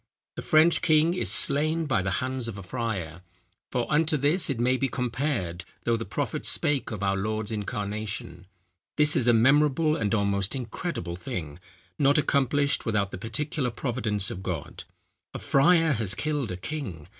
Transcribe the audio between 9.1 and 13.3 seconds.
is a memorable and almost incredible thing, not accomplished without the